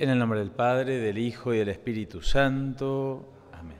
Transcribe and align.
En 0.00 0.10
el 0.10 0.18
nombre 0.20 0.38
del 0.38 0.52
Padre, 0.52 1.00
del 1.00 1.18
Hijo 1.18 1.52
y 1.52 1.58
del 1.58 1.70
Espíritu 1.70 2.22
Santo. 2.22 3.32
Amén. 3.52 3.78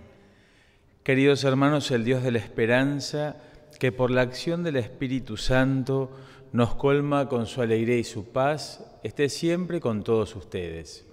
Queridos 1.05 1.45
hermanos, 1.45 1.93
el 1.93 2.03
Dios 2.05 2.25
de 2.25 2.33
la 2.33 2.41
esperanza, 2.41 3.37
que 3.79 3.93
por 3.93 4.11
la 4.11 4.23
acción 4.23 4.65
del 4.65 4.75
Espíritu 4.75 5.37
Santo 5.37 6.11
nos 6.53 6.75
colma 6.75 7.29
con 7.29 7.47
su 7.47 7.63
alegría 7.63 7.99
y 7.99 8.03
su 8.03 8.33
paz, 8.33 8.85
esté 9.05 9.29
siempre 9.29 9.79
con 9.81 10.03
todos 10.03 10.35
ustedes. 10.35 11.07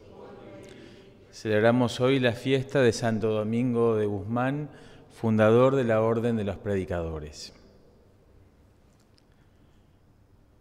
Celebramos 1.32 2.00
hoy 2.00 2.20
la 2.20 2.34
fiesta 2.34 2.82
de 2.82 2.92
Santo 2.92 3.30
Domingo 3.30 3.98
de 3.98 4.08
Guzmán, 4.08 4.72
fundador 5.12 5.76
de 5.76 5.84
la 5.84 6.02
Orden 6.02 6.36
de 6.36 6.46
los 6.46 6.58
Predicadores. 6.58 7.54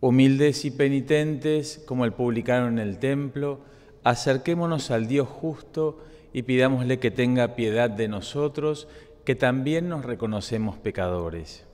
Humildes 0.00 0.66
y 0.66 0.70
penitentes, 0.70 1.82
como 1.86 2.04
el 2.04 2.12
publicano 2.12 2.68
en 2.68 2.78
el 2.78 2.98
templo, 2.98 3.72
acerquémonos 4.04 4.90
al 4.90 5.08
Dios 5.08 5.28
justo 5.28 5.98
y 6.32 6.42
pidámosle 6.42 6.98
que 6.98 7.10
tenga 7.10 7.56
piedad 7.56 7.90
de 7.90 8.06
nosotros, 8.06 8.86
que 9.24 9.34
también 9.34 9.88
nos 9.88 10.04
reconocemos 10.04 10.76
pecadores. 10.76 11.64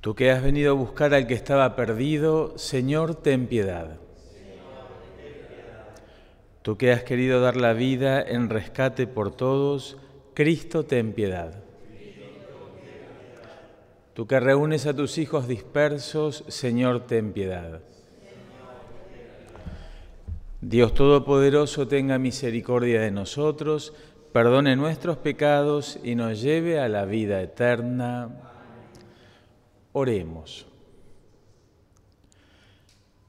Tú 0.00 0.14
que 0.14 0.30
has 0.30 0.42
venido 0.42 0.72
a 0.72 0.74
buscar 0.74 1.14
al 1.14 1.26
que 1.26 1.34
estaba 1.34 1.76
perdido, 1.76 2.58
Señor, 2.58 3.14
ten 3.14 3.46
piedad. 3.46 3.98
Tú 6.62 6.76
que 6.78 6.92
has 6.92 7.02
querido 7.04 7.40
dar 7.40 7.56
la 7.56 7.74
vida 7.74 8.22
en 8.22 8.48
rescate 8.48 9.06
por 9.06 9.34
todos, 9.34 9.98
Cristo, 10.34 10.84
ten 10.84 11.12
piedad. 11.12 11.62
Tú 14.14 14.26
que 14.26 14.40
reúnes 14.40 14.86
a 14.86 14.94
tus 14.94 15.18
hijos 15.18 15.48
dispersos, 15.48 16.44
Señor, 16.48 17.06
ten 17.06 17.32
piedad. 17.32 17.80
Dios 20.66 20.94
Todopoderoso 20.94 21.86
tenga 21.88 22.18
misericordia 22.18 23.02
de 23.02 23.10
nosotros, 23.10 23.92
perdone 24.32 24.76
nuestros 24.76 25.18
pecados 25.18 25.98
y 26.02 26.14
nos 26.14 26.40
lleve 26.40 26.80
a 26.80 26.88
la 26.88 27.04
vida 27.04 27.42
eterna. 27.42 28.30
Oremos. 29.92 30.64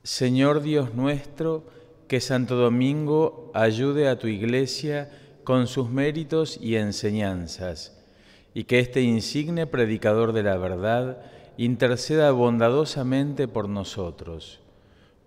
Señor 0.02 0.62
Dios 0.62 0.94
nuestro, 0.94 1.66
que 2.08 2.22
Santo 2.22 2.56
Domingo 2.56 3.52
ayude 3.54 4.08
a 4.08 4.18
tu 4.18 4.28
iglesia 4.28 5.12
con 5.44 5.68
sus 5.68 5.90
méritos 5.90 6.58
y 6.62 6.78
enseñanzas, 6.78 8.02
y 8.54 8.64
que 8.64 8.80
este 8.80 9.02
insigne 9.02 9.68
predicador 9.68 10.32
de 10.32 10.44
la 10.44 10.56
verdad 10.56 11.22
interceda 11.58 12.32
bondadosamente 12.32 13.50
por 13.50 13.68
nosotros 13.68 14.62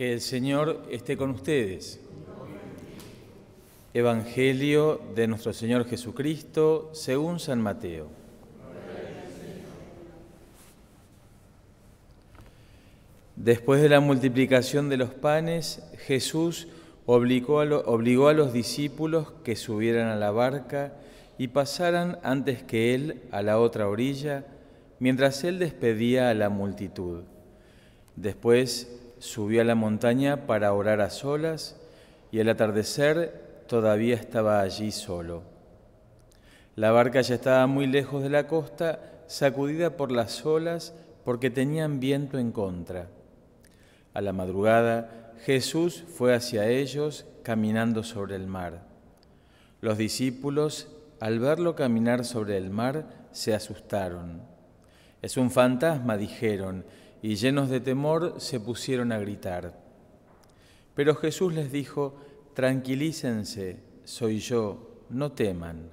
Que 0.00 0.14
el 0.14 0.22
Señor 0.22 0.86
esté 0.90 1.18
con 1.18 1.28
ustedes. 1.28 2.00
Evangelio 3.92 4.98
de 5.14 5.26
nuestro 5.26 5.52
Señor 5.52 5.84
Jesucristo 5.84 6.88
según 6.94 7.38
San 7.38 7.60
Mateo. 7.60 8.08
Después 13.36 13.82
de 13.82 13.90
la 13.90 14.00
multiplicación 14.00 14.88
de 14.88 14.96
los 14.96 15.10
panes, 15.10 15.82
Jesús 16.06 16.68
obligó 17.04 17.60
a, 17.60 17.66
obligó 17.80 18.28
a, 18.28 18.32
los 18.32 18.54
discípulos 18.54 19.34
que 19.44 19.54
subieran 19.54 20.08
a 20.08 20.16
la 20.16 20.30
barca 20.30 20.94
y 21.36 21.48
pasaran 21.48 22.18
antes 22.22 22.62
que 22.62 22.94
él 22.94 23.20
a 23.32 23.42
la 23.42 23.58
otra 23.58 23.86
orilla, 23.86 24.46
mientras 24.98 25.44
él 25.44 25.58
despedía 25.58 26.30
a 26.30 26.34
la 26.34 26.48
multitud. 26.48 27.24
Después 28.16 28.99
subió 29.20 29.60
a 29.60 29.64
la 29.64 29.76
montaña 29.76 30.46
para 30.46 30.72
orar 30.72 31.00
a 31.00 31.10
solas 31.10 31.76
y 32.32 32.40
al 32.40 32.48
atardecer 32.48 33.64
todavía 33.68 34.16
estaba 34.16 34.60
allí 34.60 34.90
solo. 34.90 35.42
La 36.74 36.90
barca 36.90 37.20
ya 37.20 37.36
estaba 37.36 37.66
muy 37.66 37.86
lejos 37.86 38.22
de 38.22 38.30
la 38.30 38.48
costa, 38.48 38.98
sacudida 39.26 39.96
por 39.96 40.10
las 40.10 40.44
olas 40.44 40.94
porque 41.24 41.50
tenían 41.50 42.00
viento 42.00 42.38
en 42.38 42.50
contra. 42.50 43.08
A 44.14 44.20
la 44.22 44.32
madrugada 44.32 45.34
Jesús 45.44 46.04
fue 46.16 46.34
hacia 46.34 46.68
ellos 46.68 47.26
caminando 47.42 48.02
sobre 48.02 48.36
el 48.36 48.46
mar. 48.46 48.82
Los 49.80 49.98
discípulos, 49.98 50.88
al 51.20 51.38
verlo 51.38 51.74
caminar 51.74 52.24
sobre 52.24 52.56
el 52.56 52.70
mar, 52.70 53.04
se 53.32 53.54
asustaron. 53.54 54.42
Es 55.22 55.36
un 55.36 55.50
fantasma, 55.50 56.16
dijeron, 56.16 56.84
y 57.22 57.36
llenos 57.36 57.68
de 57.68 57.80
temor 57.80 58.34
se 58.38 58.60
pusieron 58.60 59.12
a 59.12 59.18
gritar. 59.18 59.78
Pero 60.94 61.14
Jesús 61.14 61.54
les 61.54 61.70
dijo, 61.72 62.16
tranquilícense, 62.54 63.78
soy 64.04 64.38
yo, 64.38 65.04
no 65.10 65.32
teman. 65.32 65.90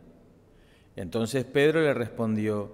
Entonces 0.96 1.46
Pedro 1.46 1.82
le 1.82 1.94
respondió, 1.94 2.72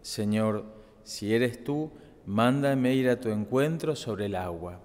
Señor, 0.00 0.64
si 1.04 1.34
eres 1.34 1.62
tú, 1.64 1.92
mándame 2.26 2.94
ir 2.94 3.08
a 3.08 3.20
tu 3.20 3.28
encuentro 3.28 3.94
sobre 3.94 4.26
el 4.26 4.34
agua. 4.34 4.80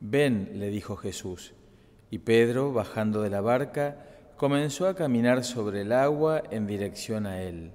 Ven, 0.00 0.52
le 0.54 0.70
dijo 0.70 0.96
Jesús. 0.96 1.52
Y 2.10 2.18
Pedro, 2.18 2.72
bajando 2.72 3.22
de 3.22 3.30
la 3.30 3.40
barca, 3.40 4.06
comenzó 4.36 4.86
a 4.86 4.94
caminar 4.94 5.44
sobre 5.44 5.82
el 5.82 5.92
agua 5.92 6.42
en 6.50 6.66
dirección 6.66 7.26
a 7.26 7.42
él. 7.42 7.72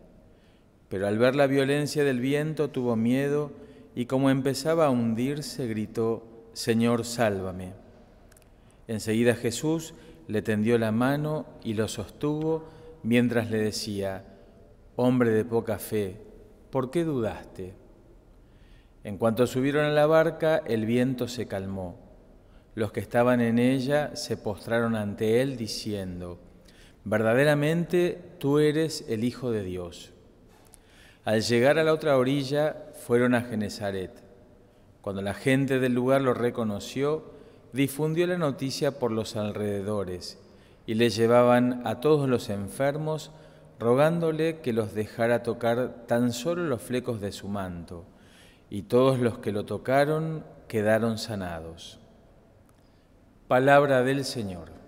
Pero 0.89 1.07
al 1.07 1.17
ver 1.17 1.35
la 1.35 1.47
violencia 1.47 2.03
del 2.03 2.19
viento 2.19 2.69
tuvo 2.69 2.95
miedo 2.95 3.51
y 3.95 4.05
como 4.05 4.29
empezaba 4.29 4.85
a 4.85 4.89
hundirse, 4.89 5.67
gritó, 5.67 6.23
Señor, 6.53 7.05
sálvame. 7.05 7.73
Enseguida 8.87 9.35
Jesús 9.35 9.93
le 10.27 10.41
tendió 10.41 10.77
la 10.77 10.91
mano 10.91 11.45
y 11.63 11.73
lo 11.73 11.87
sostuvo 11.87 12.65
mientras 13.03 13.49
le 13.49 13.57
decía, 13.57 14.25
Hombre 14.95 15.31
de 15.31 15.45
poca 15.45 15.79
fe, 15.79 16.17
¿por 16.69 16.91
qué 16.91 17.03
dudaste? 17.03 17.73
En 19.03 19.17
cuanto 19.17 19.47
subieron 19.47 19.85
a 19.85 19.91
la 19.91 20.05
barca, 20.05 20.61
el 20.65 20.85
viento 20.85 21.27
se 21.27 21.47
calmó. 21.47 21.97
Los 22.75 22.91
que 22.91 22.99
estaban 22.99 23.41
en 23.41 23.59
ella 23.59 24.15
se 24.15 24.37
postraron 24.37 24.95
ante 24.95 25.41
él 25.41 25.57
diciendo, 25.57 26.39
Verdaderamente 27.03 28.19
tú 28.39 28.59
eres 28.59 29.05
el 29.09 29.23
Hijo 29.23 29.51
de 29.51 29.63
Dios. 29.63 30.12
Al 31.25 31.41
llegar 31.41 31.79
a 31.79 31.83
la 31.83 31.93
otra 31.93 32.17
orilla 32.17 32.75
fueron 33.05 33.33
a 33.33 33.41
Genezaret. 33.41 34.11
Cuando 35.01 35.21
la 35.21 35.33
gente 35.33 35.79
del 35.79 35.93
lugar 35.93 36.21
lo 36.21 36.33
reconoció, 36.33 37.31
difundió 37.71 38.27
la 38.27 38.37
noticia 38.37 38.99
por 38.99 39.11
los 39.11 39.35
alrededores 39.35 40.37
y 40.85 40.95
le 40.95 41.09
llevaban 41.09 41.81
a 41.85 42.01
todos 42.01 42.27
los 42.27 42.49
enfermos 42.49 43.31
rogándole 43.79 44.59
que 44.59 44.73
los 44.73 44.93
dejara 44.93 45.43
tocar 45.43 46.05
tan 46.07 46.33
solo 46.33 46.63
los 46.63 46.81
flecos 46.81 47.21
de 47.21 47.31
su 47.31 47.47
manto, 47.47 48.05
y 48.69 48.83
todos 48.83 49.19
los 49.19 49.39
que 49.39 49.51
lo 49.51 49.65
tocaron 49.65 50.43
quedaron 50.67 51.17
sanados. 51.17 51.99
Palabra 53.47 54.03
del 54.03 54.25
Señor. 54.25 54.82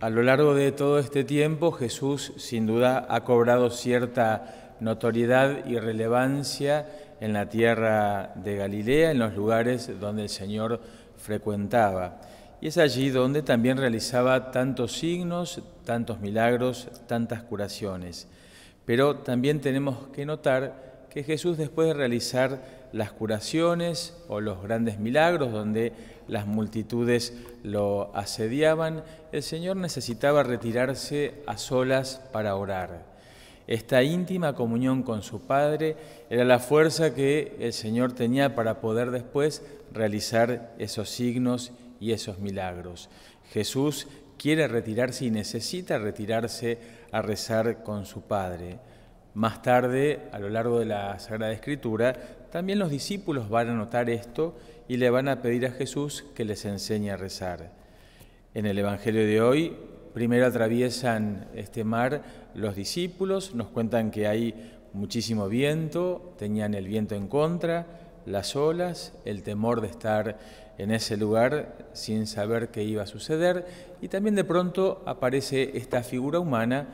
A 0.00 0.08
lo 0.08 0.22
largo 0.22 0.54
de 0.54 0.72
todo 0.72 0.98
este 0.98 1.24
tiempo 1.24 1.72
Jesús 1.72 2.32
sin 2.38 2.66
duda 2.66 3.04
ha 3.10 3.22
cobrado 3.22 3.68
cierta 3.68 4.76
notoriedad 4.80 5.66
y 5.66 5.78
relevancia 5.78 6.86
en 7.20 7.34
la 7.34 7.50
tierra 7.50 8.32
de 8.34 8.56
Galilea, 8.56 9.10
en 9.10 9.18
los 9.18 9.34
lugares 9.34 10.00
donde 10.00 10.22
el 10.22 10.28
Señor 10.30 10.80
frecuentaba. 11.18 12.18
Y 12.62 12.68
es 12.68 12.78
allí 12.78 13.10
donde 13.10 13.42
también 13.42 13.76
realizaba 13.76 14.50
tantos 14.50 14.92
signos, 14.92 15.60
tantos 15.84 16.18
milagros, 16.18 16.88
tantas 17.06 17.42
curaciones. 17.42 18.26
Pero 18.86 19.16
también 19.16 19.60
tenemos 19.60 20.08
que 20.14 20.24
notar 20.24 20.89
que 21.10 21.24
Jesús 21.24 21.58
después 21.58 21.88
de 21.88 21.94
realizar 21.94 22.88
las 22.92 23.12
curaciones 23.12 24.16
o 24.28 24.40
los 24.40 24.62
grandes 24.62 24.98
milagros 24.98 25.52
donde 25.52 25.92
las 26.28 26.46
multitudes 26.46 27.34
lo 27.62 28.14
asediaban, 28.16 29.02
el 29.32 29.42
Señor 29.42 29.76
necesitaba 29.76 30.42
retirarse 30.42 31.34
a 31.46 31.58
solas 31.58 32.20
para 32.32 32.56
orar. 32.56 33.10
Esta 33.66 34.02
íntima 34.02 34.54
comunión 34.54 35.02
con 35.02 35.22
su 35.22 35.42
Padre 35.42 35.96
era 36.28 36.44
la 36.44 36.58
fuerza 36.58 37.14
que 37.14 37.56
el 37.60 37.72
Señor 37.72 38.12
tenía 38.12 38.54
para 38.54 38.80
poder 38.80 39.10
después 39.10 39.62
realizar 39.92 40.74
esos 40.78 41.08
signos 41.10 41.72
y 42.00 42.12
esos 42.12 42.38
milagros. 42.38 43.08
Jesús 43.52 44.08
quiere 44.38 44.66
retirarse 44.68 45.26
y 45.26 45.30
necesita 45.30 45.98
retirarse 45.98 46.78
a 47.12 47.22
rezar 47.22 47.82
con 47.82 48.06
su 48.06 48.22
Padre. 48.22 48.78
Más 49.34 49.62
tarde, 49.62 50.28
a 50.32 50.38
lo 50.38 50.48
largo 50.48 50.80
de 50.80 50.86
la 50.86 51.18
Sagrada 51.20 51.52
Escritura, 51.52 52.14
también 52.50 52.80
los 52.80 52.90
discípulos 52.90 53.48
van 53.48 53.68
a 53.68 53.74
notar 53.74 54.10
esto 54.10 54.56
y 54.88 54.96
le 54.96 55.08
van 55.08 55.28
a 55.28 55.40
pedir 55.40 55.66
a 55.66 55.70
Jesús 55.70 56.24
que 56.34 56.44
les 56.44 56.64
enseñe 56.64 57.10
a 57.10 57.16
rezar. 57.16 57.70
En 58.54 58.66
el 58.66 58.76
Evangelio 58.76 59.24
de 59.24 59.40
hoy, 59.40 59.76
primero 60.12 60.46
atraviesan 60.46 61.46
este 61.54 61.84
mar 61.84 62.22
los 62.54 62.74
discípulos, 62.74 63.54
nos 63.54 63.68
cuentan 63.68 64.10
que 64.10 64.26
hay 64.26 64.72
muchísimo 64.92 65.48
viento, 65.48 66.34
tenían 66.36 66.74
el 66.74 66.88
viento 66.88 67.14
en 67.14 67.28
contra, 67.28 67.86
las 68.26 68.56
olas, 68.56 69.12
el 69.24 69.44
temor 69.44 69.80
de 69.80 69.86
estar 69.86 70.38
en 70.78 70.90
ese 70.90 71.16
lugar 71.16 71.76
sin 71.92 72.26
saber 72.26 72.68
qué 72.68 72.82
iba 72.82 73.02
a 73.02 73.06
suceder 73.06 73.66
y 74.00 74.08
también 74.08 74.34
de 74.34 74.44
pronto 74.44 75.02
aparece 75.06 75.76
esta 75.76 76.02
figura 76.02 76.40
humana 76.40 76.88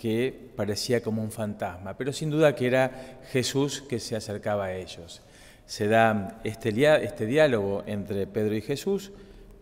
que 0.00 0.34
parecía 0.56 1.02
como 1.02 1.22
un 1.22 1.30
fantasma, 1.30 1.94
pero 1.94 2.10
sin 2.10 2.30
duda 2.30 2.54
que 2.54 2.66
era 2.66 3.20
Jesús 3.32 3.82
que 3.82 4.00
se 4.00 4.16
acercaba 4.16 4.64
a 4.64 4.74
ellos. 4.74 5.20
Se 5.66 5.88
da 5.88 6.40
este, 6.42 6.70
este 7.04 7.26
diálogo 7.26 7.82
entre 7.84 8.26
Pedro 8.26 8.54
y 8.54 8.62
Jesús, 8.62 9.12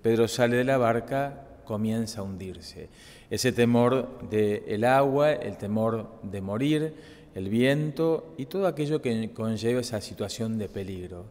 Pedro 0.00 0.28
sale 0.28 0.56
de 0.56 0.62
la 0.62 0.78
barca, 0.78 1.44
comienza 1.64 2.20
a 2.20 2.22
hundirse. 2.22 2.88
Ese 3.28 3.50
temor 3.50 4.28
del 4.30 4.84
agua, 4.84 5.32
el 5.32 5.56
temor 5.56 6.20
de 6.22 6.40
morir, 6.40 6.94
el 7.34 7.48
viento 7.48 8.32
y 8.38 8.46
todo 8.46 8.68
aquello 8.68 9.02
que 9.02 9.32
conlleva 9.32 9.80
esa 9.80 10.00
situación 10.00 10.56
de 10.56 10.68
peligro. 10.68 11.24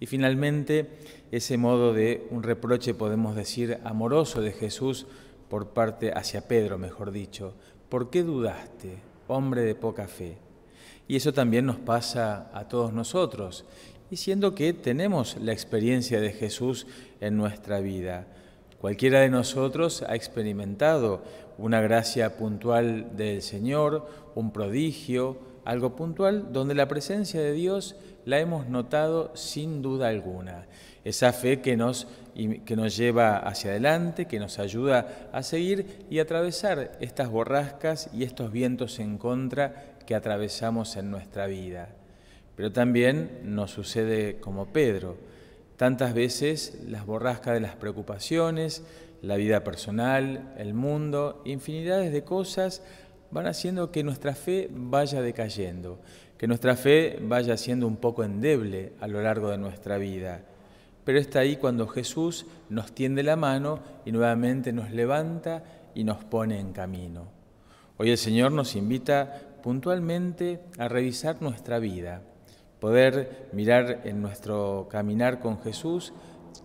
Y 0.00 0.04
finalmente, 0.04 0.86
ese 1.32 1.56
modo 1.56 1.94
de 1.94 2.26
un 2.28 2.42
reproche, 2.42 2.92
podemos 2.92 3.34
decir, 3.36 3.78
amoroso 3.84 4.42
de 4.42 4.52
Jesús 4.52 5.06
por 5.48 5.68
parte 5.68 6.12
hacia 6.12 6.46
Pedro, 6.46 6.76
mejor 6.76 7.10
dicho. 7.10 7.54
¿Por 7.90 8.08
qué 8.08 8.22
dudaste, 8.22 8.98
hombre 9.26 9.62
de 9.62 9.74
poca 9.74 10.06
fe? 10.06 10.38
Y 11.08 11.16
eso 11.16 11.32
también 11.32 11.66
nos 11.66 11.76
pasa 11.76 12.48
a 12.54 12.68
todos 12.68 12.92
nosotros, 12.92 13.64
y 14.12 14.16
siendo 14.16 14.54
que 14.54 14.72
tenemos 14.72 15.36
la 15.40 15.52
experiencia 15.52 16.20
de 16.20 16.30
Jesús 16.30 16.86
en 17.20 17.36
nuestra 17.36 17.80
vida. 17.80 18.28
Cualquiera 18.80 19.20
de 19.20 19.28
nosotros 19.28 20.04
ha 20.08 20.14
experimentado 20.14 21.24
una 21.58 21.80
gracia 21.80 22.36
puntual 22.36 23.16
del 23.16 23.42
Señor, 23.42 24.08
un 24.36 24.52
prodigio, 24.52 25.36
algo 25.64 25.96
puntual 25.96 26.52
donde 26.52 26.74
la 26.74 26.88
presencia 26.88 27.40
de 27.40 27.52
Dios 27.52 27.96
la 28.24 28.38
hemos 28.38 28.68
notado 28.68 29.30
sin 29.34 29.82
duda 29.82 30.08
alguna. 30.08 30.66
Esa 31.04 31.32
fe 31.32 31.60
que 31.60 31.76
nos, 31.76 32.06
que 32.34 32.76
nos 32.76 32.96
lleva 32.96 33.38
hacia 33.38 33.70
adelante, 33.70 34.26
que 34.26 34.38
nos 34.38 34.58
ayuda 34.58 35.30
a 35.32 35.42
seguir 35.42 36.06
y 36.10 36.18
atravesar 36.18 36.92
estas 37.00 37.30
borrascas 37.30 38.10
y 38.12 38.24
estos 38.24 38.52
vientos 38.52 38.98
en 38.98 39.16
contra 39.16 39.96
que 40.06 40.14
atravesamos 40.14 40.96
en 40.96 41.10
nuestra 41.10 41.46
vida. 41.46 41.88
Pero 42.56 42.72
también 42.72 43.40
nos 43.44 43.70
sucede 43.70 44.38
como 44.40 44.66
Pedro 44.66 45.16
Tantas 45.80 46.12
veces 46.12 46.78
las 46.86 47.06
borrascas 47.06 47.54
de 47.54 47.60
las 47.60 47.74
preocupaciones, 47.74 48.82
la 49.22 49.36
vida 49.36 49.64
personal, 49.64 50.52
el 50.58 50.74
mundo, 50.74 51.40
infinidades 51.46 52.12
de 52.12 52.22
cosas 52.22 52.82
van 53.30 53.46
haciendo 53.46 53.90
que 53.90 54.02
nuestra 54.02 54.34
fe 54.34 54.68
vaya 54.70 55.22
decayendo, 55.22 56.00
que 56.38 56.46
nuestra 56.46 56.76
fe 56.76 57.18
vaya 57.22 57.56
siendo 57.56 57.86
un 57.86 57.96
poco 57.96 58.24
endeble 58.24 58.92
a 59.00 59.06
lo 59.06 59.22
largo 59.22 59.50
de 59.50 59.58
nuestra 59.58 59.98
vida. 59.98 60.42
Pero 61.04 61.18
está 61.18 61.40
ahí 61.40 61.56
cuando 61.56 61.86
Jesús 61.88 62.46
nos 62.68 62.92
tiende 62.92 63.22
la 63.22 63.36
mano 63.36 63.80
y 64.04 64.12
nuevamente 64.12 64.72
nos 64.72 64.90
levanta 64.90 65.64
y 65.94 66.04
nos 66.04 66.24
pone 66.24 66.58
en 66.58 66.72
camino. 66.72 67.28
Hoy 67.96 68.10
el 68.10 68.18
Señor 68.18 68.52
nos 68.52 68.76
invita 68.76 69.40
puntualmente 69.62 70.60
a 70.78 70.88
revisar 70.88 71.40
nuestra 71.42 71.78
vida 71.78 72.22
poder 72.80 73.48
mirar 73.52 74.00
en 74.04 74.22
nuestro 74.22 74.88
caminar 74.90 75.38
con 75.38 75.60
Jesús 75.62 76.12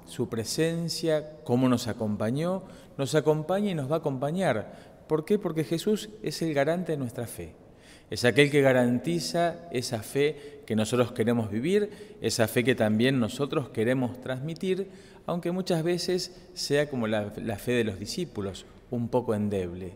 su 0.07 0.29
presencia, 0.29 1.37
cómo 1.43 1.69
nos 1.69 1.87
acompañó, 1.87 2.63
nos 2.97 3.13
acompaña 3.13 3.71
y 3.71 3.75
nos 3.75 3.91
va 3.91 3.95
a 3.95 3.99
acompañar. 3.99 4.94
¿Por 5.07 5.25
qué? 5.25 5.37
Porque 5.37 5.63
Jesús 5.63 6.09
es 6.23 6.41
el 6.41 6.53
garante 6.53 6.93
de 6.93 6.97
nuestra 6.97 7.27
fe. 7.27 7.53
Es 8.09 8.23
aquel 8.23 8.51
que 8.51 8.61
garantiza 8.61 9.67
esa 9.71 10.03
fe 10.03 10.61
que 10.65 10.75
nosotros 10.75 11.11
queremos 11.11 11.49
vivir, 11.49 12.17
esa 12.21 12.47
fe 12.47 12.63
que 12.63 12.75
también 12.75 13.19
nosotros 13.19 13.69
queremos 13.69 14.21
transmitir, 14.21 14.87
aunque 15.25 15.51
muchas 15.51 15.83
veces 15.83 16.35
sea 16.53 16.89
como 16.89 17.07
la, 17.07 17.33
la 17.37 17.57
fe 17.57 17.71
de 17.71 17.83
los 17.83 17.99
discípulos, 17.99 18.65
un 18.91 19.09
poco 19.09 19.33
endeble. 19.33 19.93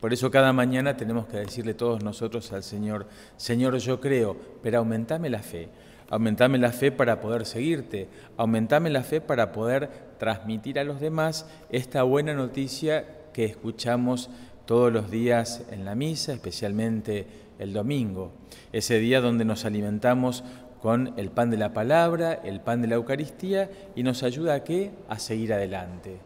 Por 0.00 0.12
eso 0.12 0.30
cada 0.30 0.52
mañana 0.52 0.96
tenemos 0.96 1.26
que 1.26 1.38
decirle 1.38 1.74
todos 1.74 2.02
nosotros 2.02 2.52
al 2.52 2.62
Señor, 2.62 3.06
Señor, 3.36 3.76
yo 3.78 4.00
creo, 4.00 4.36
pero 4.62 4.78
aumentame 4.78 5.30
la 5.30 5.42
fe. 5.42 5.68
Aumentame 6.10 6.58
la 6.58 6.72
fe 6.72 6.92
para 6.92 7.20
poder 7.20 7.46
seguirte, 7.46 8.08
aumentame 8.36 8.90
la 8.90 9.02
fe 9.02 9.20
para 9.20 9.52
poder 9.52 9.88
transmitir 10.18 10.78
a 10.78 10.84
los 10.84 11.00
demás 11.00 11.46
esta 11.70 12.02
buena 12.02 12.34
noticia 12.34 13.06
que 13.34 13.44
escuchamos 13.44 14.30
todos 14.64 14.90
los 14.90 15.10
días 15.10 15.62
en 15.70 15.84
la 15.84 15.94
misa, 15.94 16.32
especialmente 16.32 17.26
el 17.58 17.74
domingo, 17.74 18.32
ese 18.72 18.98
día 18.98 19.20
donde 19.20 19.44
nos 19.44 19.66
alimentamos 19.66 20.42
con 20.80 21.12
el 21.16 21.30
pan 21.30 21.50
de 21.50 21.56
la 21.56 21.72
palabra, 21.72 22.32
el 22.44 22.60
pan 22.60 22.80
de 22.80 22.88
la 22.88 22.94
Eucaristía 22.94 23.70
y 23.94 24.02
nos 24.02 24.22
ayuda 24.22 24.54
a 24.54 24.64
qué? 24.64 24.90
A 25.08 25.18
seguir 25.18 25.52
adelante. 25.52 26.18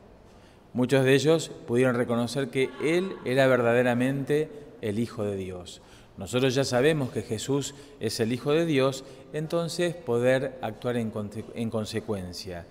Muchos 0.73 1.05
de 1.05 1.15
ellos 1.15 1.51
pudieron 1.67 1.97
reconocer 1.97 2.49
que 2.49 2.71
Él 2.83 3.13
era 3.25 3.47
verdaderamente 3.47 4.49
el 4.81 4.99
Hijo 4.99 5.25
de 5.25 5.37
Dios. 5.37 5.81
Nosotros 6.17 6.57
ya 6.57 6.65
sabemos 6.65 7.11
que 7.11 7.23
Jesús 7.23 7.75
es 8.01 8.19
el 8.19 8.33
Hijo 8.33 8.51
de 8.53 8.67
Dios, 8.67 9.05
entonces 9.33 9.95
poder 9.95 10.59
actuar 10.61 10.97
en, 10.97 11.11
consecuencia. 11.71 12.67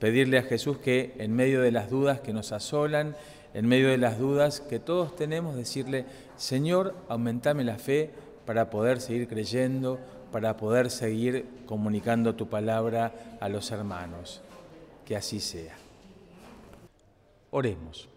Pedirle 0.00 0.38
a 0.38 0.42
Jesús 0.42 0.78
que 0.78 1.14
en 1.18 1.34
medio 1.34 1.62
de 1.62 1.70
las 1.70 1.90
dudas 1.90 2.20
que 2.20 2.32
nos 2.32 2.50
asolan, 2.50 3.14
en 3.54 3.66
medio 3.66 3.88
de 3.88 3.98
las 3.98 4.18
dudas 4.18 4.60
que 4.60 4.78
todos 4.78 5.16
tenemos, 5.16 5.56
decirle, 5.56 6.04
Señor, 6.36 6.94
aumentame 7.08 7.64
la 7.64 7.78
fe 7.78 8.10
para 8.44 8.70
poder 8.70 9.00
seguir 9.00 9.28
creyendo, 9.28 9.98
para 10.32 10.56
poder 10.56 10.90
seguir 10.90 11.46
comunicando 11.66 12.34
tu 12.34 12.48
palabra 12.48 13.38
a 13.40 13.48
los 13.48 13.70
hermanos. 13.70 14.42
Que 15.04 15.16
así 15.16 15.40
sea. 15.40 15.76
Oremos. 17.50 18.08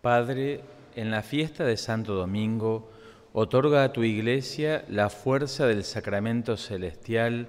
Padre, 0.00 0.62
en 0.94 1.10
la 1.10 1.22
fiesta 1.22 1.64
de 1.64 1.76
Santo 1.76 2.14
Domingo, 2.14 2.90
otorga 3.32 3.84
a 3.84 3.92
tu 3.92 4.02
iglesia 4.02 4.84
la 4.88 5.10
fuerza 5.10 5.66
del 5.66 5.84
sacramento 5.84 6.56
celestial 6.56 7.48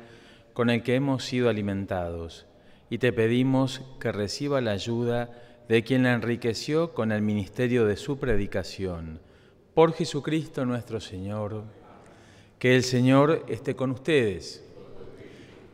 con 0.54 0.70
el 0.70 0.84
que 0.84 0.96
hemos 0.96 1.24
sido 1.24 1.50
alimentados, 1.50 2.46
y 2.90 2.98
te 2.98 3.14
pedimos 3.14 3.82
que 4.00 4.12
reciba 4.12 4.60
la 4.60 4.72
ayuda 4.72 5.30
de 5.68 5.84
quien 5.84 6.04
la 6.04 6.14
enriqueció 6.14 6.94
con 6.94 7.12
el 7.12 7.22
ministerio 7.22 7.86
de 7.86 7.98
su 7.98 8.18
predicación. 8.18 9.20
Por 9.74 9.94
Jesucristo 9.94 10.66
nuestro 10.66 11.00
Señor, 11.00 11.64
que 12.60 12.76
el 12.76 12.84
Señor 12.84 13.46
esté 13.48 13.76
con 13.76 13.92
ustedes, 13.92 14.64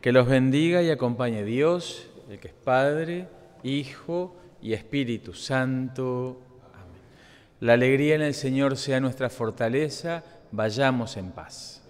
que 0.00 0.12
los 0.12 0.26
bendiga 0.26 0.82
y 0.82 0.90
acompañe 0.90 1.44
Dios, 1.44 2.08
el 2.28 2.38
que 2.38 2.48
es 2.48 2.54
Padre, 2.54 3.28
Hijo, 3.62 4.36
y 4.64 4.72
Espíritu 4.72 5.34
Santo. 5.34 6.40
Amén. 6.72 7.00
La 7.60 7.74
alegría 7.74 8.14
en 8.14 8.22
el 8.22 8.32
Señor 8.32 8.78
sea 8.78 8.98
nuestra 8.98 9.28
fortaleza. 9.28 10.24
Vayamos 10.52 11.18
en 11.18 11.32
paz. 11.32 11.83